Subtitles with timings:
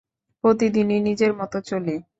[0.43, 1.95] প্রতিদিনই নিজের মতো চলি।